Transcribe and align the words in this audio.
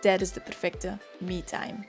tijdens 0.00 0.32
de 0.32 0.40
perfecte 0.40 0.96
me-time. 1.18 1.86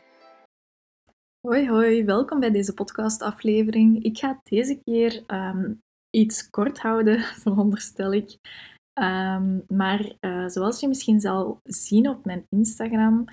Hoi 1.48 1.70
hoi, 1.70 2.06
welkom 2.06 2.40
bij 2.40 2.52
deze 2.52 2.74
podcastaflevering. 2.74 4.04
Ik 4.04 4.18
ga 4.18 4.40
deze 4.44 4.82
keer 4.84 5.24
ehm, 5.28 5.74
iets 6.10 6.50
kort 6.50 6.80
houden, 6.80 7.20
veronderstel 7.44 8.14
ik. 8.14 8.38
Um, 8.94 9.64
maar 9.68 10.16
uh, 10.20 10.48
zoals 10.48 10.80
je 10.80 10.88
misschien 10.88 11.20
zal 11.20 11.60
zien 11.64 12.10
op 12.10 12.26
mijn 12.26 12.46
Instagram, 12.50 13.26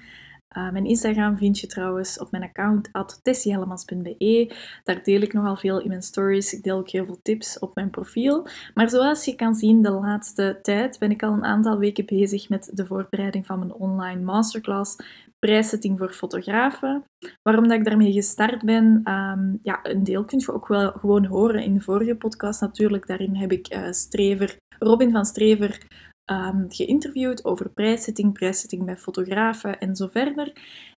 uh, 0.56 0.70
mijn 0.70 0.84
Instagram 0.84 1.37
vind 1.37 1.59
je 1.59 1.66
trouwens 1.66 2.19
op 2.19 2.30
mijn 2.30 2.42
account 2.42 2.91
tessiehellemans.be. 3.23 4.55
Daar 4.84 5.02
deel 5.02 5.20
ik 5.20 5.32
nogal 5.32 5.56
veel 5.56 5.80
in 5.80 5.88
mijn 5.88 6.02
stories. 6.02 6.52
Ik 6.52 6.62
deel 6.62 6.79
ook 6.79 6.91
heel 6.91 7.05
veel 7.05 7.20
tips 7.23 7.59
op 7.59 7.74
mijn 7.74 7.91
profiel. 7.91 8.46
Maar 8.74 8.91
zoals 8.91 9.24
je 9.24 9.34
kan 9.34 9.55
zien, 9.55 9.82
de 9.82 9.91
laatste 9.91 10.59
tijd 10.62 10.98
ben 10.98 11.10
ik 11.10 11.23
al 11.23 11.32
een 11.32 11.45
aantal 11.45 11.79
weken 11.79 12.06
bezig 12.06 12.48
met 12.48 12.70
de 12.74 12.87
voorbereiding 12.87 13.46
van 13.46 13.59
mijn 13.59 13.74
online 13.74 14.20
masterclass 14.20 14.96
prijszetting 15.38 15.98
voor 15.98 16.12
fotografen. 16.12 17.04
Waarom 17.43 17.68
dat 17.68 17.79
ik 17.79 17.85
daarmee 17.85 18.13
gestart 18.13 18.65
ben, 18.65 18.85
um, 18.85 19.59
ja, 19.63 19.79
een 19.82 20.04
deel 20.04 20.24
kun 20.24 20.38
je 20.38 20.52
ook 20.52 20.68
wel 20.68 20.91
gewoon 20.91 21.24
horen 21.24 21.63
in 21.63 21.74
de 21.74 21.80
vorige 21.80 22.15
podcast 22.15 22.60
natuurlijk. 22.60 23.07
Daarin 23.07 23.37
heb 23.37 23.52
ik 23.52 23.74
uh, 23.74 23.91
Strever, 23.91 24.57
Robin 24.79 25.13
van 25.13 25.24
Strever 25.24 25.87
um, 26.30 26.65
geïnterviewd 26.69 27.45
over 27.45 27.71
prijszetting, 27.71 28.32
prijszetting 28.32 28.85
bij 28.85 28.96
fotografen 28.96 29.79
en 29.79 29.96
zo 29.96 30.07
verder. 30.07 30.52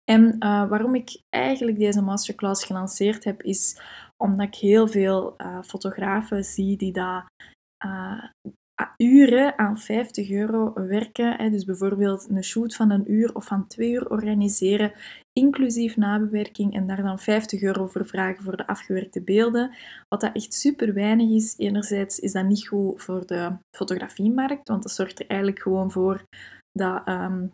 En 0.04 0.36
uh, 0.40 0.70
waarom 0.70 0.96
ik 0.96 1.22
eigenlijk 1.30 1.78
deze 1.78 2.02
masterclass 2.02 2.64
gelanceerd 2.64 3.24
heb, 3.24 3.44
is 3.44 3.82
omdat 4.24 4.48
ik 4.48 4.56
heel 4.56 4.88
veel 4.88 5.34
uh, 5.38 5.62
fotografen 5.62 6.44
zie 6.44 6.78
die 6.78 6.92
daar 6.92 7.28
uh, 7.86 8.24
uren 8.98 9.58
aan 9.58 9.78
50 9.78 10.32
euro 10.32 10.74
werken. 10.74 11.52
Dus 11.52 11.66
bijvoorbeeld 11.66 12.30
een 12.30 12.44
shoot 12.44 12.76
van 12.76 12.92
een 12.92 13.12
uur 13.12 13.36
of 13.36 13.46
van 13.46 13.68
twee 13.68 13.92
uur 13.92 14.10
organiseren, 14.10 14.92
inclusief 15.34 15.98
nabewerking, 15.98 16.74
en 16.74 16.88
daar 16.88 17.04
dan 17.04 17.20
50 17.20 17.62
euro 17.62 17.88
voor 17.88 18.06
vragen 18.06 18.44
voor 18.44 18.58
de 18.58 18.68
afgewerkte 18.68 19.22
beelden. 19.22 19.76
Wat 20.08 20.22
dat 20.22 20.36
echt 20.36 20.54
super 20.54 20.94
weinig 20.94 21.30
is. 21.30 21.58
Enerzijds 21.58 22.20
is 22.20 22.32
dat 22.32 22.46
niet 22.46 22.68
goed 22.68 23.02
voor 23.02 23.26
de 23.26 23.58
fotografiemarkt, 23.76 24.68
want 24.68 24.84
dat 24.84 24.92
zorgt 24.92 25.20
er 25.20 25.28
eigenlijk 25.28 25.62
gewoon 25.62 25.92
voor 25.92 26.24
dat 26.72 27.08
um, 27.08 27.52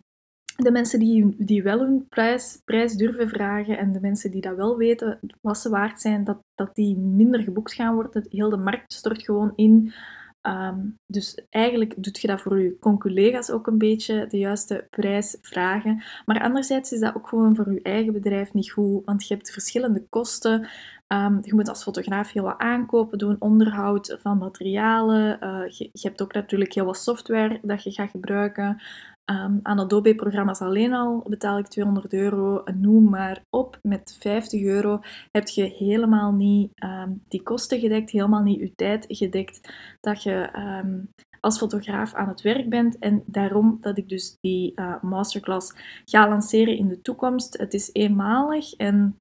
de 0.56 0.70
mensen 0.70 0.98
die, 0.98 1.34
die 1.38 1.62
wel 1.62 1.80
hun 1.80 2.06
prijs, 2.08 2.60
prijs 2.64 2.94
durven 2.94 3.28
vragen 3.28 3.78
en 3.78 3.92
de 3.92 4.00
mensen 4.00 4.30
die 4.30 4.40
dat 4.40 4.56
wel 4.56 4.76
weten 4.76 5.18
wat 5.40 5.58
ze 5.58 5.68
waard 5.68 6.00
zijn, 6.00 6.24
dat, 6.24 6.38
dat 6.54 6.74
die 6.74 6.96
minder 6.96 7.42
geboekt 7.42 7.74
gaan 7.74 7.94
worden. 7.94 8.26
Heel 8.28 8.50
de 8.50 8.56
markt 8.56 8.92
stort 8.92 9.22
gewoon 9.22 9.52
in 9.56 9.92
Um, 10.46 10.98
dus 11.06 11.38
eigenlijk 11.50 11.94
doet 11.96 12.20
je 12.20 12.26
dat 12.26 12.40
voor 12.40 12.60
je 12.60 12.78
conculega's 12.78 13.50
ook 13.50 13.66
een 13.66 13.78
beetje 13.78 14.26
de 14.28 14.38
juiste 14.38 14.86
prijs 14.90 15.36
vragen. 15.40 16.02
Maar 16.24 16.42
anderzijds 16.42 16.92
is 16.92 17.00
dat 17.00 17.14
ook 17.14 17.28
gewoon 17.28 17.56
voor 17.56 17.72
je 17.72 17.82
eigen 17.82 18.12
bedrijf 18.12 18.52
niet 18.52 18.70
goed, 18.70 19.04
want 19.04 19.26
je 19.26 19.34
hebt 19.34 19.52
verschillende 19.52 20.06
kosten. 20.08 20.68
Um, 21.08 21.38
je 21.42 21.54
moet 21.54 21.68
als 21.68 21.82
fotograaf 21.82 22.32
heel 22.32 22.42
wat 22.42 22.58
aankopen 22.58 23.18
doen, 23.18 23.36
onderhoud 23.38 24.18
van 24.20 24.38
materialen. 24.38 25.38
Uh, 25.40 25.68
je, 25.68 25.88
je, 25.92 26.08
hebt 26.08 26.22
ook 26.22 26.32
natuurlijk 26.32 26.72
heel 26.72 26.84
wat 26.84 26.98
software 26.98 27.58
dat 27.62 27.82
je 27.82 27.92
gaat 27.92 28.10
gebruiken. 28.10 28.82
Um, 29.30 29.60
aan 29.62 29.78
Adobe-programma's 29.78 30.60
alleen 30.60 30.92
al 30.92 31.24
betaal 31.28 31.58
ik 31.58 31.66
200 31.66 32.12
euro, 32.12 32.62
noem 32.74 33.10
maar 33.10 33.42
op. 33.50 33.78
Met 33.82 34.16
50 34.20 34.62
euro 34.62 35.00
heb 35.30 35.48
je 35.48 35.64
helemaal 35.64 36.32
niet 36.32 36.70
um, 36.84 37.22
die 37.28 37.42
kosten 37.42 37.80
gedekt, 37.80 38.10
helemaal 38.10 38.42
niet 38.42 38.60
je 38.60 38.74
tijd 38.74 39.04
gedekt 39.08 39.74
dat 40.00 40.22
je 40.22 40.48
um, 40.56 41.08
als 41.40 41.58
fotograaf 41.58 42.14
aan 42.14 42.28
het 42.28 42.40
werk 42.40 42.68
bent. 42.68 42.98
En 42.98 43.22
daarom 43.26 43.78
dat 43.80 43.98
ik 43.98 44.08
dus 44.08 44.36
die 44.40 44.72
uh, 44.74 45.02
masterclass 45.02 45.74
ga 46.04 46.28
lanceren 46.28 46.76
in 46.76 46.88
de 46.88 47.00
toekomst. 47.00 47.58
Het 47.58 47.74
is 47.74 47.90
eenmalig 47.92 48.72
en 48.74 49.16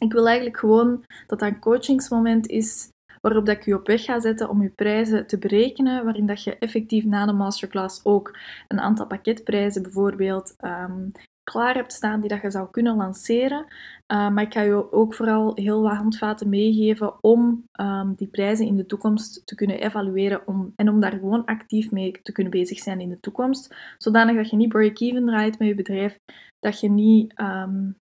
ik 0.00 0.12
wil 0.12 0.26
eigenlijk 0.26 0.58
gewoon 0.58 1.04
dat 1.26 1.38
dat 1.38 1.48
een 1.48 1.60
coachingsmoment 1.60 2.46
is 2.46 2.88
waarop 3.22 3.46
dat 3.46 3.56
ik 3.56 3.64
je 3.64 3.74
op 3.74 3.86
weg 3.86 4.04
ga 4.04 4.20
zetten 4.20 4.48
om 4.48 4.62
je 4.62 4.68
prijzen 4.68 5.26
te 5.26 5.38
berekenen, 5.38 6.04
waarin 6.04 6.26
dat 6.26 6.44
je 6.44 6.58
effectief 6.58 7.04
na 7.04 7.26
de 7.26 7.32
masterclass 7.32 8.04
ook 8.04 8.38
een 8.68 8.80
aantal 8.80 9.06
pakketprijzen 9.06 9.82
bijvoorbeeld 9.82 10.56
um, 10.64 11.12
klaar 11.42 11.74
hebt 11.74 11.92
staan 11.92 12.20
die 12.20 12.28
dat 12.28 12.42
je 12.42 12.50
zou 12.50 12.70
kunnen 12.70 12.96
lanceren. 12.96 13.66
Uh, 14.12 14.30
maar 14.30 14.42
ik 14.42 14.52
ga 14.52 14.60
je 14.60 14.92
ook 14.92 15.14
vooral 15.14 15.52
heel 15.54 15.82
wat 15.82 15.96
handvaten 15.96 16.48
meegeven 16.48 17.22
om 17.22 17.64
um, 17.80 18.14
die 18.14 18.28
prijzen 18.28 18.66
in 18.66 18.76
de 18.76 18.86
toekomst 18.86 19.46
te 19.46 19.54
kunnen 19.54 19.80
evalueren 19.80 20.46
om, 20.46 20.72
en 20.76 20.88
om 20.88 21.00
daar 21.00 21.12
gewoon 21.12 21.44
actief 21.44 21.90
mee 21.90 22.20
te 22.22 22.32
kunnen 22.32 22.52
bezig 22.52 22.78
zijn 22.78 23.00
in 23.00 23.08
de 23.08 23.20
toekomst. 23.20 23.74
Zodanig 23.98 24.36
dat 24.36 24.50
je 24.50 24.56
niet 24.56 24.68
break-even 24.68 25.26
draait 25.26 25.58
met 25.58 25.68
je 25.68 25.74
bedrijf, 25.74 26.18
dat 26.58 26.80
je 26.80 26.90
niet 26.90 27.40
um, 27.40 27.96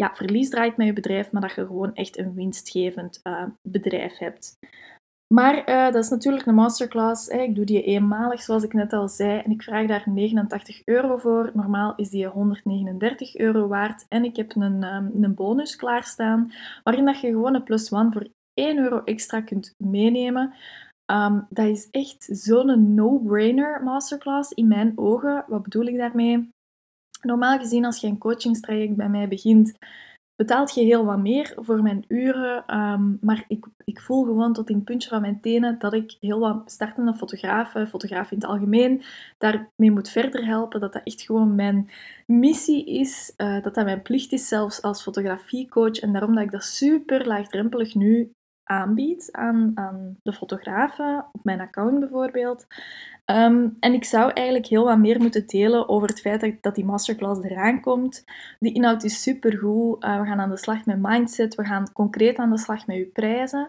ja, 0.00 0.14
verlies 0.14 0.48
draait 0.48 0.76
met 0.76 0.86
je 0.86 0.92
bedrijf, 0.92 1.32
maar 1.32 1.42
dat 1.42 1.54
je 1.54 1.66
gewoon 1.66 1.94
echt 1.94 2.18
een 2.18 2.34
winstgevend 2.34 3.20
uh, 3.22 3.44
bedrijf 3.68 4.18
hebt. 4.18 4.58
Maar 5.34 5.68
uh, 5.68 5.92
dat 5.92 6.04
is 6.04 6.10
natuurlijk 6.10 6.46
een 6.46 6.54
masterclass. 6.54 7.28
Ik 7.28 7.54
doe 7.54 7.64
die 7.64 7.82
eenmalig, 7.82 8.42
zoals 8.42 8.62
ik 8.62 8.72
net 8.72 8.92
al 8.92 9.08
zei. 9.08 9.38
En 9.38 9.50
ik 9.50 9.62
vraag 9.62 9.86
daar 9.86 10.02
89 10.06 10.82
euro 10.84 11.16
voor. 11.16 11.50
Normaal 11.54 11.92
is 11.96 12.08
die 12.08 12.26
139 12.26 13.36
euro 13.36 13.66
waard. 13.66 14.06
En 14.08 14.24
ik 14.24 14.36
heb 14.36 14.56
een, 14.56 14.82
um, 14.82 15.24
een 15.24 15.34
bonus 15.34 15.76
klaarstaan, 15.76 16.52
waarin 16.82 17.04
dat 17.04 17.20
je 17.20 17.28
gewoon 17.28 17.54
een 17.54 17.62
plus 17.62 17.92
one 17.92 18.12
voor 18.12 18.26
1 18.54 18.78
euro 18.78 19.02
extra 19.04 19.40
kunt 19.40 19.74
meenemen. 19.78 20.54
Um, 21.12 21.46
dat 21.48 21.66
is 21.66 21.88
echt 21.90 22.28
zo'n 22.30 22.94
no-brainer 22.94 23.82
masterclass 23.82 24.52
in 24.52 24.68
mijn 24.68 24.92
ogen. 24.94 25.44
Wat 25.48 25.62
bedoel 25.62 25.86
ik 25.86 25.96
daarmee? 25.96 26.50
Normaal 27.20 27.58
gezien, 27.58 27.84
als 27.84 28.00
je 28.00 28.06
een 28.06 28.18
coachingstraject 28.18 28.96
bij 28.96 29.08
mij 29.08 29.28
begint, 29.28 29.78
betaalt 30.36 30.74
je 30.74 30.80
heel 30.80 31.04
wat 31.04 31.18
meer 31.18 31.52
voor 31.56 31.82
mijn 31.82 32.04
uren. 32.08 32.78
Um, 32.80 33.18
maar 33.20 33.44
ik, 33.48 33.66
ik 33.84 34.00
voel 34.00 34.24
gewoon 34.24 34.52
tot 34.52 34.70
in 34.70 34.76
het 34.76 34.84
puntje 34.84 35.08
van 35.08 35.20
mijn 35.20 35.40
tenen 35.40 35.78
dat 35.78 35.92
ik 35.92 36.16
heel 36.20 36.38
wat 36.38 36.70
startende 36.70 37.14
fotografen, 37.14 37.88
fotografen 37.88 38.36
in 38.36 38.42
het 38.42 38.50
algemeen, 38.50 39.02
daarmee 39.38 39.90
moet 39.90 40.08
verder 40.08 40.46
helpen. 40.46 40.80
Dat 40.80 40.92
dat 40.92 41.02
echt 41.04 41.22
gewoon 41.22 41.54
mijn 41.54 41.90
missie 42.26 42.86
is. 42.86 43.32
Uh, 43.36 43.62
dat 43.62 43.74
dat 43.74 43.84
mijn 43.84 44.02
plicht 44.02 44.32
is, 44.32 44.48
zelfs 44.48 44.82
als 44.82 45.02
fotografiecoach. 45.02 45.98
En 45.98 46.12
daarom 46.12 46.34
dat 46.34 46.44
ik 46.44 46.50
dat 46.50 46.64
super 46.64 47.26
laagdrempelig 47.26 47.94
nu 47.94 48.30
aanbied 48.70 49.28
aan, 49.32 49.72
aan 49.74 50.16
de 50.22 50.32
fotografen, 50.32 51.26
op 51.32 51.44
mijn 51.44 51.60
account 51.60 52.00
bijvoorbeeld. 52.00 52.66
Um, 53.26 53.76
en 53.80 53.92
ik 53.92 54.04
zou 54.04 54.30
eigenlijk 54.32 54.66
heel 54.66 54.84
wat 54.84 54.98
meer 54.98 55.20
moeten 55.20 55.46
delen 55.46 55.88
over 55.88 56.08
het 56.08 56.20
feit 56.20 56.62
dat, 56.62 56.74
die 56.74 56.84
masterclass 56.84 57.42
eraan 57.42 57.80
komt. 57.80 58.24
Die 58.58 58.74
inhoud 58.74 59.04
is 59.04 59.22
supergoed. 59.22 60.04
Uh, 60.04 60.20
we 60.20 60.26
gaan 60.26 60.40
aan 60.40 60.50
de 60.50 60.56
slag 60.56 60.84
met 60.86 60.98
mindset. 61.00 61.54
We 61.54 61.64
gaan 61.64 61.92
concreet 61.92 62.36
aan 62.36 62.50
de 62.50 62.58
slag 62.58 62.86
met 62.86 62.96
je 62.96 63.04
prijzen. 63.04 63.68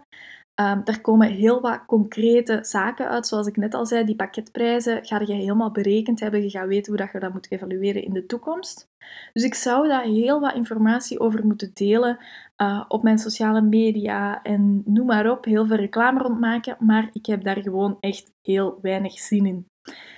Um, 0.62 0.82
er 0.86 1.02
komen 1.02 1.30
heel 1.30 1.62
wat 1.62 1.86
concrete 1.86 2.60
zaken 2.62 3.10
uit, 3.10 3.28
zoals 3.28 3.48
ik 3.48 3.58
net 3.58 3.74
al 3.74 3.86
zei. 3.86 4.06
Die 4.06 4.16
pakketprijzen 4.16 5.06
ga 5.06 5.20
je 5.20 5.34
helemaal 5.34 5.72
berekend 5.72 6.20
hebben. 6.20 6.42
Je 6.42 6.50
gaat 6.50 6.68
weten 6.68 6.92
hoe 6.94 7.02
dat 7.02 7.12
je 7.12 7.20
dat 7.20 7.34
moet 7.34 7.52
evalueren 7.52 8.04
in 8.04 8.14
de 8.14 8.26
toekomst. 8.26 8.90
Dus 9.34 9.44
ik 9.44 9.54
zou 9.54 9.88
daar 9.88 10.04
heel 10.04 10.40
wat 10.40 10.56
informatie 10.56 11.20
over 11.20 11.46
moeten 11.46 11.72
delen 11.74 12.18
uh, 12.62 12.86
op 12.88 13.04
mijn 13.04 13.18
sociale 13.18 13.62
media 13.62 14.42
en 14.44 14.82
noem 14.86 15.06
maar 15.06 15.32
op. 15.32 15.46
Heel 15.46 15.66
veel 15.66 15.76
reclame 15.78 16.22
rondmaken, 16.22 16.78
maar 16.80 17.10
ik 17.14 17.26
heb 17.26 17.44
daar 17.44 17.62
gewoon 17.62 17.98
echt 18.00 18.32
heel 18.42 18.80
weinig 18.82 19.20
zin 19.20 19.46
in. 19.46 19.66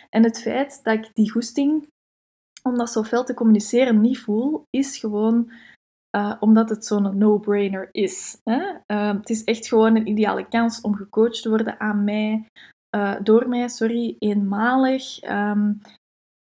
En 0.09 0.23
het 0.23 0.41
feit 0.41 0.79
dat 0.83 0.93
ik 0.93 1.09
die 1.13 1.31
goesting 1.31 1.87
om 2.63 2.77
dat 2.77 2.89
zo 2.89 3.03
fel 3.03 3.23
te 3.23 3.33
communiceren 3.33 4.01
niet 4.01 4.19
voel, 4.19 4.63
is 4.69 4.97
gewoon 4.97 5.51
uh, 6.15 6.35
omdat 6.39 6.69
het 6.69 6.85
zo'n 6.85 7.17
no-brainer 7.17 7.89
is. 7.91 8.41
Hè? 8.43 8.59
Uh, 8.87 9.13
het 9.13 9.29
is 9.29 9.43
echt 9.43 9.67
gewoon 9.67 9.95
een 9.95 10.07
ideale 10.07 10.47
kans 10.47 10.81
om 10.81 10.95
gecoacht 10.95 11.41
te 11.41 11.49
worden 11.49 11.79
aan 11.79 12.03
mij, 12.03 12.47
uh, 12.95 13.15
door 13.23 13.49
mij, 13.49 13.67
sorry, 13.67 14.15
eenmalig. 14.19 15.23
Um, 15.23 15.81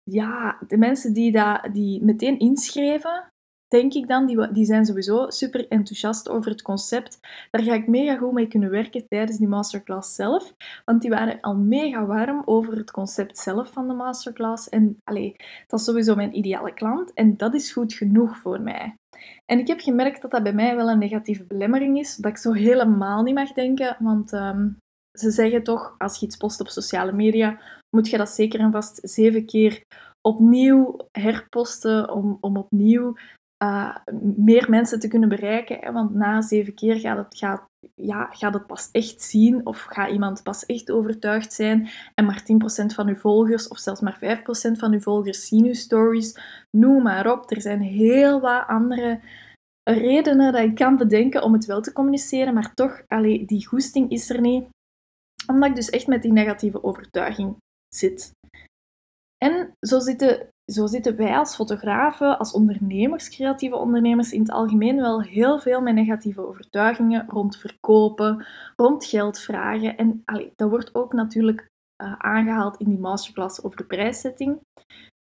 ja, 0.04 0.58
de 0.68 0.78
mensen 0.78 1.14
die, 1.14 1.32
dat, 1.32 1.70
die 1.74 2.04
meteen 2.04 2.40
inschreven, 2.40 3.28
denk 3.68 3.94
ik 3.94 4.08
dan, 4.08 4.26
die, 4.26 4.52
die 4.52 4.66
zijn 4.66 4.86
sowieso 4.86 5.30
super 5.30 5.68
enthousiast 5.68 6.30
over 6.30 6.52
het 6.52 6.62
concept. 6.62 7.20
Daar 7.50 7.64
ga 7.64 7.74
ik 7.74 7.88
mega 7.88 8.18
goed 8.18 8.32
mee 8.32 8.48
kunnen 8.48 8.70
werken 8.70 9.08
tijdens 9.08 9.38
die 9.38 9.48
masterclass 9.48 10.16
zelf. 10.16 10.54
Want 10.86 11.02
die 11.02 11.10
waren 11.10 11.42
al 11.42 11.56
mega 11.56 12.06
warm 12.06 12.42
over 12.46 12.78
het 12.78 12.92
concept 12.92 13.38
zelf 13.38 13.72
van 13.72 13.88
de 13.88 13.94
masterclass. 13.94 14.70
En 14.70 14.98
allee, 15.04 15.36
dat 15.68 15.80
is 15.80 15.86
sowieso 15.86 16.16
mijn 16.16 16.38
ideale 16.38 16.74
klant. 16.74 17.14
En 17.14 17.38
dat 17.38 17.54
is 17.54 17.72
goed 17.72 17.94
genoeg 17.94 18.38
voor 18.38 18.62
mij. 18.62 18.96
En 19.46 19.60
ik 19.60 19.68
heb 19.68 19.80
gemerkt 19.80 20.22
dat 20.22 20.32
dat 20.32 20.44
bij 20.44 20.54
mij 20.54 20.76
wel 20.76 20.90
een 20.90 21.00
negatieve 21.00 21.44
belemmering 21.44 21.98
is. 21.98 22.16
Dat 22.16 22.32
ik 22.32 22.38
zo 22.38 22.52
helemaal 22.52 23.24
niet 23.24 23.36
mag 23.36 23.54
denken. 23.54 23.98
Want 24.00 24.34
ehm, 24.34 24.70
ze 25.20 25.32
zeggen 25.32 25.64
toch, 25.64 25.96
als 25.98 26.20
je 26.20 26.26
iets 26.26 26.38
post 26.38 26.62
op 26.62 26.68
sociale 26.68 27.12
media, 27.12 27.60
moet 27.96 28.10
je 28.10 28.18
dat 28.18 28.30
zeker 28.30 28.60
en 28.60 28.72
vast 28.72 29.00
zeven 29.04 29.46
keer 29.46 29.84
opnieuw 30.22 30.98
herposten 31.12 32.10
om, 32.10 32.38
om 32.42 32.58
opnieuw 32.58 33.16
uh, 33.64 33.96
meer 34.36 34.70
mensen 34.70 35.00
te 35.00 35.08
kunnen 35.08 35.30
bereiken. 35.30 35.78
Hè? 35.80 35.92
Want 35.92 36.14
na 36.14 36.42
zeven 36.42 36.74
keer 36.74 37.00
gaat 37.00 37.18
het, 37.18 37.38
gaat, 37.38 37.62
ja, 37.96 38.26
gaat 38.26 38.54
het 38.54 38.68
pas 38.68 38.90
echt 38.92 39.22
zien 39.22 39.66
of 39.66 39.82
gaat 39.82 40.12
iemand 40.12 40.44
pas 40.44 40.66
echt 40.66 40.92
overtuigd 40.92 41.54
zijn 41.54 41.90
en 42.14 42.26
maar 42.26 42.44
10% 42.44 42.46
van 42.96 43.08
uw 43.08 43.16
volgers 43.16 43.68
of 43.68 43.78
zelfs 43.78 44.02
maar 44.02 44.20
5% 44.20 44.78
van 44.78 44.94
uw 44.94 45.00
volgers 45.00 45.48
zien 45.48 45.66
uw 45.66 45.74
stories. 45.74 46.38
Noem 46.78 47.04
maar 47.04 47.32
op. 47.32 47.52
Er 47.52 47.62
zijn 47.62 47.82
heel 47.82 48.40
wat 48.40 48.68
andere 48.68 49.22
redenen 49.84 50.54
dat 50.54 50.62
ik 50.62 50.76
kan 50.76 50.98
bedenken 50.98 51.44
om 51.44 51.54
het 51.54 51.66
wel 51.66 51.82
te 51.82 51.94
communiceren, 51.94 52.54
maar 52.54 52.74
toch, 52.74 53.04
allee, 53.08 53.46
die 53.46 53.68
goesting 53.68 54.12
is 54.12 54.30
er 54.30 54.42
niet. 54.42 54.70
Omdat 55.48 55.70
ik 55.70 55.76
dus 55.76 55.90
echt 55.90 56.08
met 56.08 56.22
die 56.22 56.32
negatieve 56.32 56.84
overtuiging 56.84 57.56
zit. 57.96 58.32
En 59.38 59.74
zo 59.88 60.00
zitten, 60.00 60.48
zo 60.72 60.88
zitten 60.88 61.16
wij 61.16 61.38
als 61.38 61.56
fotografen, 61.56 62.38
als 62.38 62.52
ondernemers, 62.52 63.30
creatieve 63.30 63.76
ondernemers 63.76 64.32
in 64.32 64.40
het 64.40 64.52
algemeen 64.52 64.96
wel 64.96 65.22
heel 65.22 65.60
veel 65.60 65.82
met 65.82 65.96
negatieve 65.96 66.48
overtuigingen 66.48 67.26
rond 67.28 67.58
verkopen, 67.58 68.46
rond 68.76 69.06
geld 69.06 69.40
vragen. 69.40 69.98
En 69.98 70.24
dat 70.56 70.70
wordt 70.70 70.96
ook 70.96 71.14
natuurlijk 71.14 71.70
uh, 72.04 72.14
aangehaald 72.18 72.78
in 72.78 72.90
die 72.90 73.00
masterclass 73.00 73.64
over 73.64 73.78
de 73.78 73.86
prijszetting. 73.86 74.60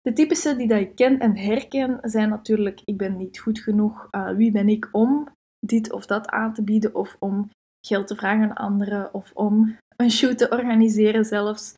De 0.00 0.12
typische 0.12 0.56
die 0.56 0.68
dat 0.68 0.80
ik 0.80 0.94
ken 0.94 1.18
en 1.18 1.36
herken 1.36 1.98
zijn 2.02 2.28
natuurlijk: 2.28 2.80
ik 2.84 2.96
ben 2.96 3.16
niet 3.16 3.38
goed 3.38 3.58
genoeg. 3.58 4.08
Uh, 4.10 4.30
wie 4.30 4.50
ben 4.50 4.68
ik 4.68 4.88
om 4.92 5.28
dit 5.66 5.92
of 5.92 6.06
dat 6.06 6.28
aan 6.28 6.54
te 6.54 6.62
bieden 6.62 6.94
of 6.94 7.16
om 7.18 7.50
geld 7.86 8.06
te 8.06 8.16
vragen 8.16 8.42
aan 8.42 8.66
anderen 8.66 9.14
of 9.14 9.30
om 9.34 9.76
een 9.96 10.10
shoot 10.10 10.38
te 10.38 10.48
organiseren 10.48 11.24
zelfs. 11.24 11.74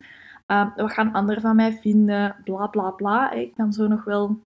Uh, 0.51 0.75
wat 0.75 0.91
gaan 0.91 1.13
anderen 1.13 1.41
van 1.41 1.55
mij 1.55 1.73
vinden? 1.73 2.35
Bla 2.43 2.67
bla 2.67 2.91
bla. 2.91 3.31
Ik 3.31 3.53
kan 3.55 3.73
zo 3.73 3.87
nog 3.87 4.03
wel 4.03 4.41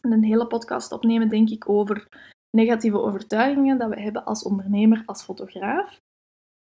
een 0.00 0.24
hele 0.24 0.46
podcast 0.46 0.92
opnemen, 0.92 1.28
denk 1.28 1.50
ik, 1.50 1.68
over 1.68 2.08
negatieve 2.50 2.98
overtuigingen 2.98 3.78
dat 3.78 3.88
we 3.88 4.00
hebben 4.00 4.24
als 4.24 4.42
ondernemer, 4.42 5.02
als 5.06 5.22
fotograaf. 5.22 6.00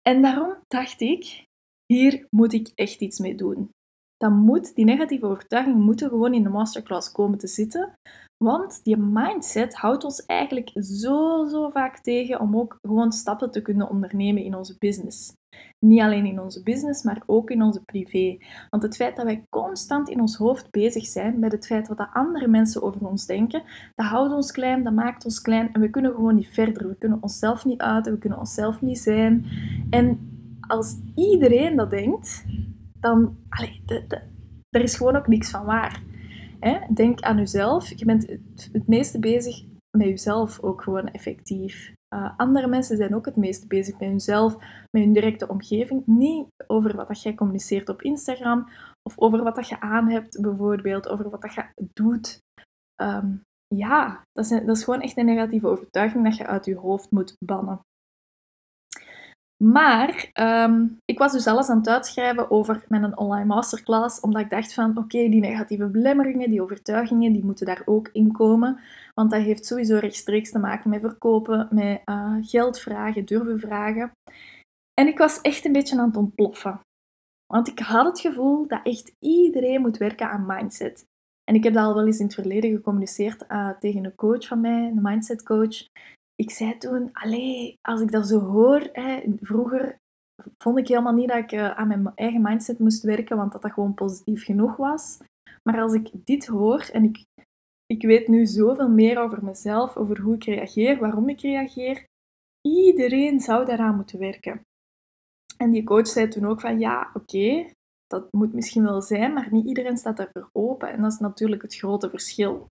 En 0.03 0.23
daarom 0.23 0.57
dacht 0.67 1.01
ik, 1.01 1.45
hier 1.87 2.27
moet 2.31 2.53
ik 2.53 2.73
echt 2.75 3.01
iets 3.01 3.19
mee 3.19 3.35
doen. 3.35 3.71
Dan 4.17 4.33
moet, 4.33 4.75
die 4.75 4.85
negatieve 4.85 5.27
overtuigingen 5.27 5.81
moeten 5.81 6.09
gewoon 6.09 6.35
in 6.35 6.43
de 6.43 6.49
masterclass 6.49 7.13
komen 7.13 7.39
te 7.39 7.47
zitten. 7.47 7.99
Want 8.45 8.81
die 8.85 8.97
mindset 8.97 9.75
houdt 9.75 10.05
ons 10.05 10.25
eigenlijk 10.27 10.71
zo, 10.75 11.47
zo 11.47 11.71
vaak 11.71 11.99
tegen 11.99 12.41
om 12.41 12.57
ook 12.57 12.79
gewoon 12.83 13.13
stappen 13.13 13.51
te 13.51 13.63
kunnen 13.63 13.91
ondernemen 13.91 14.43
in 14.43 14.55
onze 14.55 14.77
business. 14.79 15.33
Niet 15.79 16.01
alleen 16.01 16.27
in 16.27 16.41
onze 16.41 16.63
business, 16.63 17.03
maar 17.03 17.23
ook 17.27 17.51
in 17.51 17.63
onze 17.63 17.81
privé. 17.85 18.39
Want 18.71 18.83
het 18.83 18.97
feit 18.97 19.17
dat 19.17 19.25
wij 19.25 19.43
constant 19.49 20.09
in 20.09 20.21
ons 20.21 20.37
hoofd 20.37 20.71
bezig 20.71 21.07
zijn 21.07 21.39
met 21.39 21.53
het 21.53 21.67
feit 21.67 21.89
wat 21.89 22.09
andere 22.13 22.49
mensen 22.49 22.83
over 22.83 23.07
ons 23.07 23.27
denken, 23.27 23.63
dat 23.95 24.07
houdt 24.07 24.35
ons 24.35 24.53
klein, 24.53 24.85
dat 24.85 24.93
maakt 24.93 25.25
ons 25.25 25.41
klein 25.41 25.73
en 25.73 25.81
we 25.81 25.91
kunnen 25.91 26.15
gewoon 26.15 26.35
niet 26.35 26.55
verder. 26.55 26.89
We 26.89 26.97
kunnen 26.97 27.19
onszelf 27.23 27.65
niet 27.65 27.81
uiten, 27.81 28.13
we 28.13 28.19
kunnen 28.19 28.39
onszelf 28.39 28.81
niet 28.81 28.99
zijn. 28.99 29.47
En 29.91 30.31
als 30.61 30.97
iedereen 31.15 31.77
dat 31.77 31.91
denkt, 31.91 32.45
dan... 33.07 33.37
Allee, 33.49 33.83
er 34.69 34.83
is 34.83 34.97
gewoon 34.97 35.17
ook 35.17 35.27
niks 35.27 35.51
van 35.51 35.65
waar. 35.65 36.03
Denk 36.95 37.21
aan 37.21 37.37
jezelf. 37.37 37.99
Je 37.99 38.05
bent 38.05 38.27
het 38.73 38.87
meeste 38.87 39.19
bezig 39.19 39.65
met 39.97 40.07
jezelf 40.07 40.61
ook 40.61 40.83
gewoon 40.83 41.09
effectief. 41.09 41.95
Uh, 42.15 42.31
andere 42.37 42.67
mensen 42.67 42.97
zijn 42.97 43.15
ook 43.15 43.25
het 43.25 43.37
meest 43.37 43.69
bezig 43.69 43.99
met 43.99 44.09
hunzelf, 44.09 44.57
met 44.91 45.03
hun 45.03 45.13
directe 45.13 45.49
omgeving. 45.49 46.03
Niet 46.07 46.47
over 46.67 46.97
wat 46.97 47.09
dat 47.09 47.23
jij 47.23 47.35
communiceert 47.35 47.89
op 47.89 48.03
Instagram 48.03 48.69
of 49.03 49.19
over 49.19 49.43
wat 49.43 49.55
dat 49.55 49.69
je 49.69 49.81
aan 49.81 50.09
hebt, 50.09 50.41
bijvoorbeeld, 50.41 51.09
over 51.09 51.31
wat 51.31 51.43
dat 51.43 51.55
je 51.55 51.65
doet. 51.93 52.39
Ehm, 52.95 53.35
ja, 53.75 54.23
dat 54.33 54.45
is, 54.45 54.51
dat 54.51 54.77
is 54.77 54.85
gewoon 54.85 55.01
echt 55.01 55.17
een 55.17 55.25
negatieve 55.25 55.67
overtuiging 55.67 56.25
dat 56.25 56.37
je 56.37 56.47
uit 56.47 56.65
je 56.65 56.77
hoofd 56.77 57.11
moet 57.11 57.37
bannen. 57.45 57.81
Maar 59.65 60.31
ehm, 60.33 60.87
ik 61.05 61.19
was 61.19 61.33
dus 61.33 61.47
alles 61.47 61.69
aan 61.69 61.79
het 61.79 61.89
uitschrijven 61.89 62.51
over 62.51 62.85
mijn 62.89 63.19
online 63.19 63.45
masterclass, 63.45 64.21
omdat 64.21 64.43
ik 64.43 64.51
dacht 64.51 64.75
van 64.75 64.99
oké, 64.99 65.29
die 65.29 65.41
negatieve 65.41 65.87
belemmeringen, 65.87 66.51
die 66.51 66.63
overtuigingen, 66.63 67.33
die 67.33 67.45
moeten 67.45 67.67
daar 67.67 67.83
ook 67.85 68.09
in 68.13 68.33
komen. 68.33 68.81
Want 69.15 69.31
dat 69.31 69.43
heeft 69.43 69.67
sowieso 69.67 69.97
rechtstreeks 69.97 70.51
te 70.51 70.59
maken 70.59 70.91
met 70.91 71.01
verkopen, 71.01 71.69
met 71.71 72.01
uh, 72.05 72.37
geld 72.41 72.81
vragen, 72.81 73.25
durven 73.25 73.59
vragen. 73.59 74.11
En 74.95 75.07
ik 75.07 75.19
was 75.19 75.41
echt 75.41 75.65
een 75.65 75.73
beetje 75.73 75.99
aan 75.99 76.07
het 76.07 76.17
ontploffen. 76.17 76.81
Want 77.47 77.69
ik 77.69 77.79
had 77.79 78.07
het 78.07 78.21
gevoel 78.21 78.67
dat 78.67 78.81
echt 78.83 79.15
iedereen 79.19 79.81
moet 79.81 79.97
werken 79.97 80.31
aan 80.31 80.47
mindset. 80.47 81.05
En 81.45 81.55
ik 81.55 81.65
heb 81.65 81.75
dat 81.75 81.85
al 81.85 81.95
wel 81.95 82.07
eens 82.07 82.19
in 82.19 82.25
het 82.25 82.35
verleden 82.35 82.71
gecommuniceerd 82.71 83.45
uh, 83.49 83.71
tegen 83.71 84.05
een 84.05 84.15
coach 84.15 84.47
van 84.47 84.61
mij, 84.61 84.87
een 84.87 85.03
mindset 85.03 85.43
coach 85.43 85.87
ik 86.37 86.51
zei 86.51 86.79
toen, 86.79 87.13
allee, 87.13 87.79
als 87.83 88.01
ik 88.01 88.11
dat 88.11 88.29
zo 88.29 88.39
hoor, 88.39 88.89
hè, 88.93 89.23
vroeger 89.41 89.99
vond 90.59 90.79
ik 90.79 90.89
helemaal 90.89 91.15
niet 91.15 91.29
dat 91.29 91.39
ik 91.39 91.53
uh, 91.53 91.71
aan 91.71 91.89
mijn 91.89 92.13
eigen 92.15 92.43
mindset 92.43 92.79
moest 92.79 93.03
werken, 93.03 93.37
want 93.37 93.53
dat 93.53 93.63
dat 93.63 93.73
gewoon 93.73 93.95
positief 93.95 94.45
genoeg 94.45 94.77
was. 94.77 95.19
Maar 95.63 95.81
als 95.81 95.93
ik 95.93 96.11
dit 96.25 96.47
hoor 96.47 96.89
en 96.93 97.05
ik, 97.05 97.25
ik 97.87 98.03
weet 98.03 98.29
nu 98.29 98.47
zoveel 98.47 98.89
meer 98.89 99.19
over 99.19 99.45
mezelf, 99.45 99.97
over 99.97 100.21
hoe 100.21 100.35
ik 100.35 100.45
reageer, 100.45 100.99
waarom 100.99 101.29
ik 101.29 101.41
reageer, 101.41 102.05
iedereen 102.69 103.41
zou 103.41 103.65
daaraan 103.65 103.97
moeten 103.97 104.19
werken. 104.19 104.61
En 105.57 105.71
die 105.71 105.85
coach 105.85 106.09
zei 106.09 106.29
toen 106.29 106.47
ook 106.47 106.61
van, 106.61 106.79
ja, 106.79 107.11
oké, 107.15 107.71
dat 108.07 108.33
moet 108.33 108.53
misschien 108.53 108.83
wel 108.83 109.03
zijn, 109.03 109.33
maar 109.33 109.49
niet 109.53 109.67
iedereen 109.67 109.97
staat 109.97 110.17
daarvoor 110.17 110.49
open. 110.53 110.89
En 110.89 111.03
dat 111.03 111.13
is 111.13 111.19
natuurlijk 111.19 111.63
het 111.63 111.77
grote 111.77 112.11
verschil. 112.11 112.67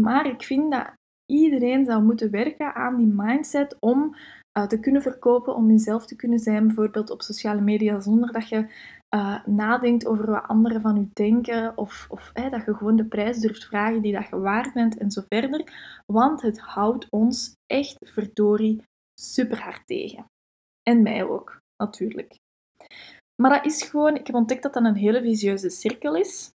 Maar 0.00 0.26
ik 0.26 0.42
vind 0.42 0.72
dat 0.72 0.92
iedereen 1.32 1.84
zou 1.84 2.02
moeten 2.02 2.30
werken 2.30 2.74
aan 2.74 2.96
die 2.96 3.12
mindset 3.16 3.76
om 3.80 4.16
uh, 4.58 4.66
te 4.66 4.80
kunnen 4.80 5.02
verkopen, 5.02 5.54
om 5.54 5.70
jezelf 5.70 6.06
te 6.06 6.16
kunnen 6.16 6.38
zijn, 6.38 6.66
bijvoorbeeld 6.66 7.10
op 7.10 7.22
sociale 7.22 7.60
media, 7.60 8.00
zonder 8.00 8.32
dat 8.32 8.48
je 8.48 8.66
uh, 9.14 9.46
nadenkt 9.46 10.06
over 10.06 10.30
wat 10.30 10.48
anderen 10.48 10.80
van 10.80 10.94
je 10.94 11.08
denken, 11.12 11.76
of, 11.76 12.06
of 12.10 12.32
dat 12.32 12.64
je 12.64 12.74
gewoon 12.74 12.96
de 12.96 13.04
prijs 13.04 13.38
durft 13.38 13.64
vragen 13.64 14.02
die 14.02 14.12
dat 14.12 14.28
je 14.28 14.38
waard 14.38 14.72
bent 14.72 14.98
en 14.98 15.10
zo 15.10 15.22
verder. 15.28 15.64
Want 16.06 16.42
het 16.42 16.58
houdt 16.60 17.06
ons 17.10 17.54
echt 17.66 17.96
verdorie 18.00 18.82
super 19.20 19.62
hard 19.62 19.86
tegen. 19.86 20.24
En 20.82 21.02
mij 21.02 21.24
ook, 21.24 21.58
natuurlijk. 21.76 22.38
Maar 23.42 23.50
dat 23.50 23.66
is 23.66 23.82
gewoon, 23.82 24.16
ik 24.16 24.26
heb 24.26 24.36
ontdekt 24.36 24.62
dat 24.62 24.74
dat 24.74 24.84
een 24.84 24.94
hele 24.94 25.22
visieuze 25.22 25.70
cirkel 25.70 26.14
is. 26.14 26.50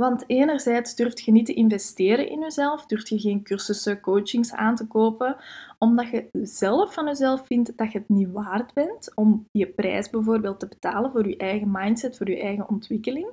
Want 0.00 0.24
enerzijds 0.26 0.94
durft 0.94 1.20
je 1.20 1.32
niet 1.32 1.46
te 1.46 1.54
investeren 1.54 2.28
in 2.28 2.40
jezelf, 2.40 2.86
durft 2.86 3.08
je 3.08 3.18
geen 3.18 3.42
cursussen, 3.42 4.00
coachings 4.00 4.52
aan 4.52 4.74
te 4.74 4.86
kopen, 4.86 5.36
omdat 5.78 6.08
je 6.10 6.28
zelf 6.42 6.94
van 6.94 7.06
jezelf 7.06 7.46
vindt 7.46 7.76
dat 7.76 7.92
je 7.92 7.98
het 7.98 8.08
niet 8.08 8.30
waard 8.30 8.72
bent 8.74 9.14
om 9.14 9.46
je 9.50 9.68
prijs 9.68 10.10
bijvoorbeeld 10.10 10.60
te 10.60 10.68
betalen 10.68 11.10
voor 11.10 11.28
je 11.28 11.36
eigen 11.36 11.70
mindset, 11.70 12.16
voor 12.16 12.30
je 12.30 12.40
eigen 12.40 12.68
ontwikkeling. 12.68 13.32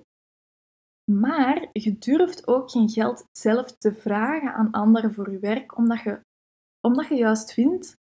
Maar 1.12 1.70
je 1.72 1.98
durft 1.98 2.48
ook 2.48 2.72
geen 2.72 2.90
geld 2.90 3.26
zelf 3.32 3.78
te 3.78 3.94
vragen 3.94 4.54
aan 4.54 4.72
anderen 4.72 5.14
voor 5.14 5.32
je 5.32 5.40
werk, 5.40 5.78
omdat 5.78 6.02
je, 6.02 6.20
omdat 6.88 7.08
je 7.08 7.16
juist 7.16 7.54
vindt 7.54 7.96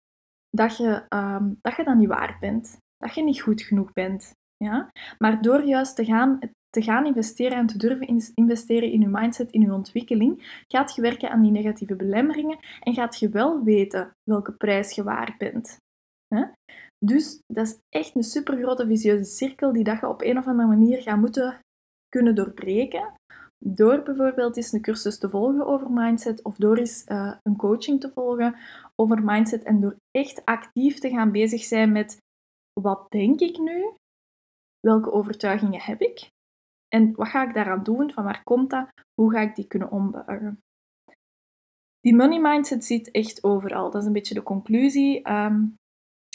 dat 0.51 0.77
je, 0.77 1.07
um, 1.09 1.59
dat 1.61 1.77
je 1.77 1.85
dat 1.85 1.97
niet 1.97 2.09
waard 2.09 2.41
bent, 2.41 2.77
dat 2.97 3.15
je 3.15 3.23
niet 3.23 3.41
goed 3.41 3.63
genoeg 3.63 3.93
bent. 3.93 4.33
Ja? 4.57 4.91
Maar 5.19 5.43
door 5.43 5.65
juist 5.65 5.97
te 5.97 6.05
gaan 6.05 6.39
te 6.71 6.83
gaan 6.83 7.07
investeren 7.07 7.59
en 7.59 7.67
te 7.67 7.79
durven 7.79 8.33
investeren 8.35 8.93
in 8.93 9.01
je 9.01 9.09
mindset, 9.09 9.51
in 9.51 9.61
je 9.61 9.73
ontwikkeling, 9.73 10.63
gaat 10.69 10.95
je 10.95 11.03
werken 11.03 11.31
aan 11.31 11.43
die 11.43 11.51
negatieve 11.51 11.97
belemmeringen 11.97 12.59
en 12.81 12.95
gaat 12.95 13.19
je 13.19 13.29
wel 13.29 13.63
weten 13.63 14.11
welke 14.23 14.53
prijs 14.53 14.95
je 14.95 15.03
waard 15.03 15.39
bent. 15.39 15.77
Dus 17.05 17.41
dat 17.47 17.67
is 17.67 17.79
echt 17.89 18.15
een 18.15 18.23
super 18.23 18.57
grote 18.57 18.87
visieuze 18.87 19.25
cirkel 19.25 19.73
die 19.73 19.85
dat 19.85 20.01
je 20.01 20.09
op 20.09 20.23
een 20.23 20.39
of 20.39 20.47
andere 20.47 20.69
manier 20.69 21.03
gaat 21.03 21.19
moeten 21.19 21.59
kunnen 22.09 22.35
doorbreken. 22.35 23.13
Door 23.65 24.03
bijvoorbeeld 24.03 24.57
eens 24.57 24.73
een 24.73 24.81
cursus 24.81 25.19
te 25.19 25.31
volgen 25.31 25.67
over 25.67 25.91
mindset 25.91 26.43
of 26.43 26.57
door 26.57 26.77
eens 26.77 27.05
uh, 27.09 27.35
een 27.43 27.57
coaching 27.57 28.01
te 28.01 28.11
volgen 28.11 28.57
over 28.95 29.25
mindset 29.25 29.63
en 29.63 29.81
door 29.81 29.97
echt 30.11 30.45
actief 30.45 30.99
te 30.99 31.09
gaan 31.09 31.33
bezig 31.33 31.65
zijn 31.65 31.93
met 31.93 32.17
wat 32.81 33.11
denk 33.11 33.41
ik 33.41 33.59
nu? 33.59 33.91
Welke 34.81 35.13
overtuigingen 35.13 35.81
heb 35.81 36.01
ik? 36.01 36.29
En 36.95 37.15
wat 37.15 37.29
ga 37.29 37.49
ik 37.49 37.55
daaraan 37.55 37.83
doen? 37.83 38.13
Van 38.13 38.25
waar 38.25 38.43
komt 38.43 38.71
dat? 38.71 38.89
Hoe 39.15 39.33
ga 39.33 39.41
ik 39.41 39.55
die 39.55 39.67
kunnen 39.67 39.91
ombuigen? 39.91 40.61
die 42.01 42.15
money 42.15 42.41
mindset 42.41 42.85
zit 42.85 43.11
echt 43.11 43.45
overal. 43.45 43.91
Dat 43.91 44.01
is 44.01 44.07
een 44.07 44.13
beetje 44.13 44.35
de 44.35 44.43
conclusie. 44.43 45.23
Ehm, 45.23 45.65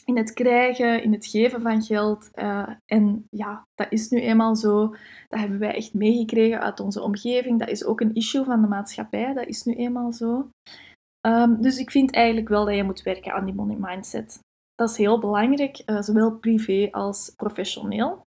in 0.06 0.18
het 0.18 0.34
krijgen, 0.34 1.04
in 1.04 1.12
het 1.12 1.26
geven 1.26 1.62
van 1.62 1.82
geld. 1.84 2.30
Uh, 2.36 2.70
en 2.86 3.28
ja, 3.30 3.68
dat 3.76 3.88
is 3.90 4.10
nu 4.10 4.22
eenmaal 4.22 4.56
zo. 4.56 4.88
Dat 5.28 5.40
hebben 5.40 5.60
wij 5.60 5.76
echt 5.76 5.94
meegekregen 5.94 6.62
uit 6.62 6.80
onze 6.80 7.02
omgeving. 7.02 7.60
Dat 7.60 7.70
is 7.70 7.86
ook 7.86 8.02
een 8.02 8.14
issue 8.14 8.44
van 8.44 8.62
de 8.62 8.68
maatschappij. 8.68 9.34
Dat 9.34 9.48
is 9.48 9.64
nu 9.64 9.74
eenmaal 9.74 10.12
zo. 10.12 10.50
Um, 11.28 11.62
dus 11.62 11.78
ik 11.78 11.92
vind 11.92 12.14
eigenlijk 12.14 12.50
wel 12.50 12.66
dat 12.66 12.76
je 12.76 12.84
moet 12.84 13.02
werken 13.02 13.34
aan 13.34 13.46
die 13.46 13.54
money 13.54 13.78
mindset. 13.80 14.40
Dat 14.76 14.90
is 14.90 14.98
heel 14.98 15.20
belangrijk, 15.20 15.82
uh, 15.86 16.02
zowel 16.02 16.38
privé 16.38 16.88
als 16.92 17.34
professioneel. 17.36 18.25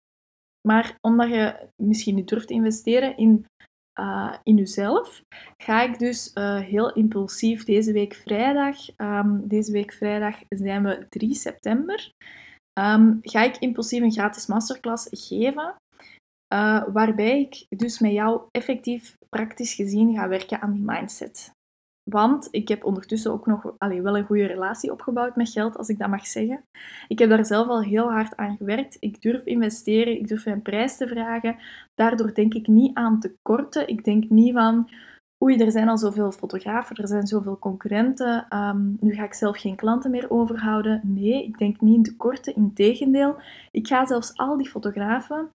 Maar 0.69 0.99
omdat 1.01 1.29
je 1.29 1.69
misschien 1.83 2.15
niet 2.15 2.29
durft 2.29 2.51
investeren 2.51 3.17
in 3.17 3.47
uh, 4.01 4.35
in 4.43 4.57
jezelf, 4.57 5.23
ga 5.63 5.83
ik 5.83 5.99
dus 5.99 6.31
uh, 6.35 6.61
heel 6.61 6.93
impulsief 6.93 7.65
deze 7.65 7.93
week 7.93 8.15
vrijdag, 8.15 8.77
um, 8.97 9.49
deze 9.49 9.73
week 9.73 9.93
vrijdag 9.93 10.41
zijn 10.49 10.83
we 10.83 11.07
3 11.09 11.35
september, 11.35 12.13
um, 12.81 13.19
ga 13.23 13.43
ik 13.43 13.57
impulsief 13.57 14.03
een 14.03 14.13
gratis 14.13 14.47
masterclass 14.47 15.07
geven, 15.11 15.75
uh, 16.55 16.85
waarbij 16.93 17.41
ik 17.41 17.67
dus 17.79 17.99
met 17.99 18.13
jou 18.13 18.43
effectief 18.51 19.17
praktisch 19.29 19.75
gezien 19.75 20.15
ga 20.15 20.29
werken 20.29 20.61
aan 20.61 20.73
die 20.73 20.85
mindset. 20.85 21.51
Want 22.11 22.49
ik 22.51 22.69
heb 22.69 22.85
ondertussen 22.85 23.33
ook 23.33 23.47
nog 23.47 23.63
wel 23.79 24.17
een 24.17 24.27
goede 24.27 24.47
relatie 24.47 24.93
opgebouwd 24.93 25.37
met 25.37 25.51
geld, 25.51 25.77
als 25.77 25.89
ik 25.89 25.99
dat 25.99 26.09
mag 26.09 26.27
zeggen. 26.27 26.65
Ik 27.09 27.19
heb 27.19 27.29
daar 27.29 27.47
zelf 27.47 27.69
al 27.69 27.83
heel 27.83 28.11
hard 28.11 28.37
aan 28.37 28.57
gewerkt. 28.57 28.97
Ik 29.01 29.23
durf 29.23 29.45
investeren, 29.45 30.19
ik 30.19 30.29
durf 30.29 30.47
een 30.47 30.63
prijs 30.63 30.97
te 30.97 31.09
vragen. 31.09 31.57
Daardoor 31.95 32.35
denk 32.35 32.55
ik 32.55 32.67
niet 32.67 32.95
aan 32.95 33.21
tekorten. 33.21 33.89
Ik 33.89 34.05
denk 34.05 34.29
niet 34.29 34.53
van, 34.53 34.91
oei, 35.45 35.57
er 35.57 35.71
zijn 35.71 35.89
al 35.89 35.99
zoveel 35.99 36.33
fotografen, 36.33 36.97
er 36.97 37.09
zijn 37.09 37.27
zoveel 37.27 37.59
concurrenten. 37.59 38.47
Um, 38.57 38.97
nu 39.01 39.15
ga 39.15 39.25
ik 39.25 39.35
zelf 39.35 39.59
geen 39.59 39.77
klanten 39.77 40.11
meer 40.11 40.31
overhouden. 40.31 41.01
Nee, 41.05 41.45
ik 41.45 41.59
denk 41.59 41.81
niet 41.81 41.97
in 41.97 42.03
tekorten. 42.03 42.55
Integendeel, 42.55 43.37
ik 43.71 43.87
ga 43.87 44.07
zelfs 44.07 44.37
al 44.37 44.57
die 44.57 44.71
fotografen 44.71 45.51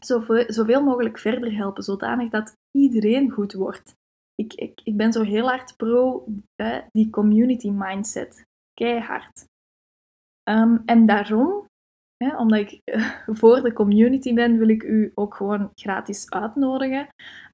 zoveel, 0.00 0.44
zoveel 0.46 0.82
mogelijk 0.82 1.18
verder 1.18 1.56
helpen, 1.56 1.82
zodanig 1.82 2.30
dat 2.30 2.52
iedereen 2.70 3.30
goed 3.30 3.52
wordt 3.52 3.94
ik, 4.36 4.52
ik, 4.54 4.80
ik 4.84 4.96
ben 4.96 5.12
zo 5.12 5.22
heel 5.22 5.48
hard 5.48 5.76
pro 5.76 6.24
hè, 6.54 6.80
die 6.92 7.10
community 7.10 7.70
mindset. 7.70 8.44
Keihard. 8.74 9.44
Um, 10.50 10.82
en 10.84 11.06
daarom, 11.06 11.66
hè, 12.16 12.36
omdat 12.36 12.58
ik 12.58 12.80
uh, 12.84 13.10
voor 13.40 13.62
de 13.62 13.72
community 13.72 14.34
ben, 14.34 14.58
wil 14.58 14.68
ik 14.68 14.82
u 14.82 15.12
ook 15.14 15.34
gewoon 15.34 15.70
gratis 15.74 16.30
uitnodigen 16.30 17.08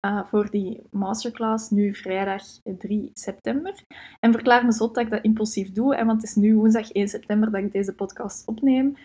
uh, 0.06 0.24
voor 0.26 0.50
die 0.50 0.82
masterclass 0.90 1.70
nu 1.70 1.94
vrijdag 1.94 2.42
3 2.78 3.10
september. 3.12 3.84
En 4.20 4.32
verklaar 4.32 4.64
me 4.64 4.72
zot 4.72 4.94
dat 4.94 5.04
ik 5.04 5.10
dat 5.10 5.24
impulsief 5.24 5.72
doe, 5.72 5.96
hè, 5.96 6.04
want 6.04 6.20
het 6.20 6.30
is 6.30 6.36
nu 6.36 6.54
woensdag 6.54 6.92
1 6.92 7.08
september 7.08 7.50
dat 7.50 7.62
ik 7.62 7.72
deze 7.72 7.94
podcast 7.94 8.46
opneem. 8.46 8.96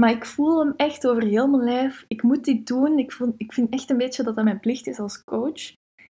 Maar 0.00 0.10
ik 0.10 0.24
voel 0.24 0.58
hem 0.58 0.72
echt 0.76 1.06
over 1.06 1.22
heel 1.22 1.48
mijn 1.48 1.64
lijf. 1.64 2.04
Ik 2.08 2.22
moet 2.22 2.44
dit 2.44 2.66
doen. 2.66 2.98
Ik, 2.98 3.18
ik 3.36 3.52
vind 3.52 3.70
echt 3.72 3.90
een 3.90 3.96
beetje 3.96 4.22
dat 4.22 4.34
dat 4.34 4.44
mijn 4.44 4.60
plicht 4.60 4.86
is 4.86 4.98
als 4.98 5.24
coach. 5.24 5.72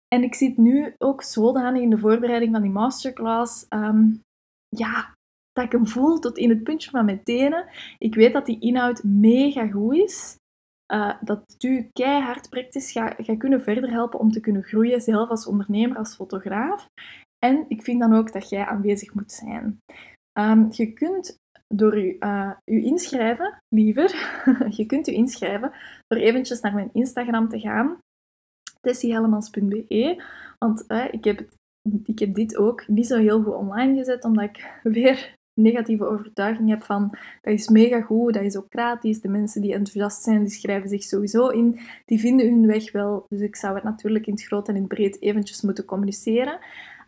En 0.08 0.24
ik 0.24 0.36
zit 0.36 0.58
nu 0.58 0.94
ook 0.98 1.22
zodanig 1.22 1.82
in 1.82 1.90
de 1.90 1.98
voorbereiding 1.98 2.52
van 2.52 2.62
die 2.62 2.72
masterclass. 2.72 3.66
Um, 3.70 4.22
ja, 4.68 5.14
dat 5.52 5.66
ik 5.66 5.72
hem 5.72 5.88
voel 5.88 6.20
tot 6.20 6.38
in 6.38 6.50
het 6.50 6.64
puntje 6.64 6.90
van 6.90 7.06
mijn 7.06 7.24
tenen. 7.24 7.68
Ik 7.98 8.16
weet 8.16 8.34
dat 8.34 8.46
die 8.46 8.60
inhoud 8.60 9.04
mega 9.04 9.68
goed 9.68 9.96
is. 9.96 10.36
Uh, 10.94 11.22
dat 11.22 11.56
u 11.60 11.90
keihard 11.94 12.50
praktisch 12.50 12.92
gaat, 12.92 13.14
gaat 13.18 13.38
kunnen 13.38 13.62
verder 13.62 13.90
helpen 13.90 14.20
om 14.20 14.32
te 14.32 14.40
kunnen 14.40 14.64
groeien, 14.64 15.02
zelf 15.02 15.30
als 15.30 15.48
ondernemer, 15.48 15.98
als 15.98 16.16
fotograaf. 16.16 16.88
En 17.46 17.66
ik 17.68 17.84
vind 17.84 18.00
dan 18.00 18.14
ook 18.14 18.34
dat 18.34 18.50
jij 18.50 18.66
aanwezig 18.66 19.14
moet 19.14 19.32
zijn. 19.32 19.80
Um, 20.40 20.68
je 20.72 20.94
kunt 20.94 21.38
door 21.68 21.98
u, 21.98 22.16
uh, 22.20 22.52
u 22.66 22.84
inschrijven, 22.84 23.58
liever, 23.76 24.10
je 24.78 24.86
kunt 24.86 25.08
u 25.08 25.12
inschrijven 25.14 25.72
door 26.08 26.20
eventjes 26.20 26.62
naar 26.62 26.74
mijn 26.74 26.90
Instagram 26.94 27.50
te 27.50 27.60
gaan 27.60 28.00
tessiehellemans.be. 28.86 30.24
Want 30.60 30.86
ik, 31.12 31.24
heb 31.24 31.46
ik 32.04 32.20
heb 32.20 32.36
dit 32.36 32.58
ook 32.58 32.88
niet 32.88 33.08
zo 33.08 33.18
heel 33.18 33.44
goed 33.44 33.54
online 33.54 33.98
gezet, 33.98 34.24
omdat 34.24 34.44
ik 34.44 34.70
weer 34.84 35.36
negatieve 35.54 36.06
overtuiging 36.06 36.70
heb 36.70 36.84
van 36.84 37.10
dat 37.42 37.54
is 37.54 37.70
mega 37.70 38.01
goed, 38.01 38.34
dat 38.34 38.44
is 38.44 38.58
ook 38.58 38.65
gratis. 38.70 39.22
De 39.22 39.27
mensen 39.27 39.62
die 39.62 39.74
enthousiast 39.74 40.24
zijn, 40.24 40.39
die 40.39 40.50
schrijven 40.50 40.89
zich 40.89 41.04
sowieso 41.04 41.48
in. 41.48 41.80
Die 42.06 42.20
vinden 42.20 42.46
hun 42.46 42.68
weg 42.68 42.92
wel. 42.92 43.25
Dus 43.30 43.42
ik 43.42 43.56
zou 43.56 43.75
het 43.75 43.84
natuurlijk 43.84 44.27
in 44.27 44.34
het 44.34 44.44
groot 44.44 44.68
en 44.68 44.75
in 44.75 44.82
het 44.82 44.94
breed 44.94 45.22
eventjes 45.22 45.62
moeten 45.62 45.86
communiceren. 45.86 46.60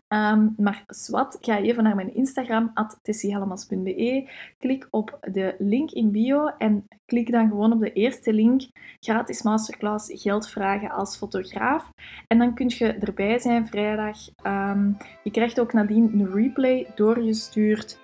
Um, 0.08 0.54
maar 0.56 0.84
swat, 0.86 1.38
ga 1.40 1.58
even 1.58 1.82
naar 1.82 1.94
mijn 1.94 2.14
Instagram, 2.14 2.72
tessiehellemans.be. 3.02 4.28
Klik 4.58 4.88
op 4.90 5.18
de 5.32 5.54
link 5.58 5.90
in 5.90 6.10
bio 6.10 6.46
en 6.46 6.88
klik 7.06 7.32
dan 7.32 7.48
gewoon 7.48 7.72
op 7.72 7.80
de 7.80 7.92
eerste 7.92 8.32
link. 8.32 8.62
Gratis 9.00 9.42
masterclass 9.42 10.10
geld 10.22 10.48
vragen 10.48 10.90
als 10.90 11.16
fotograaf. 11.16 11.92
En 12.26 12.38
dan 12.38 12.54
kun 12.54 12.68
je 12.68 12.92
erbij 12.92 13.38
zijn 13.38 13.66
vrijdag. 13.66 14.18
Um, 14.46 14.96
je 15.22 15.30
krijgt 15.30 15.60
ook 15.60 15.72
nadien 15.72 16.12
een 16.12 16.32
replay 16.32 16.86
doorgestuurd. 16.94 17.98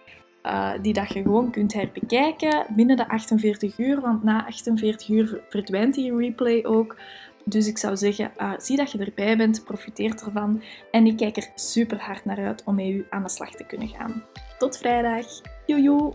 Uh, 0.47 0.73
die 0.83 0.93
dat 0.93 1.13
je 1.13 1.23
gewoon 1.23 1.51
kunt 1.51 1.73
herbekijken 1.73 2.67
binnen 2.77 2.97
de 2.97 3.09
48 3.09 3.79
uur, 3.79 4.01
want 4.01 4.23
na 4.23 4.47
48 4.47 5.09
uur 5.09 5.41
verdwijnt 5.49 5.95
die 5.95 6.17
replay 6.17 6.65
ook. 6.65 6.97
Dus 7.45 7.67
ik 7.67 7.79
zou 7.79 7.97
zeggen, 7.97 8.33
uh, 8.39 8.53
zie 8.59 8.77
dat 8.77 8.93
je 8.93 8.99
erbij 8.99 9.37
bent, 9.37 9.65
profiteer 9.65 10.23
ervan. 10.25 10.63
En 10.91 11.07
ik 11.07 11.17
kijk 11.17 11.37
er 11.37 11.51
super 11.55 11.99
hard 12.01 12.25
naar 12.25 12.39
uit 12.39 12.65
om 12.65 12.75
met 12.75 12.87
u 12.87 13.07
aan 13.11 13.23
de 13.23 13.29
slag 13.29 13.51
te 13.51 13.65
kunnen 13.65 13.89
gaan. 13.89 14.25
Tot 14.59 14.77
vrijdag. 14.77 15.27
Joejoe! 15.67 16.15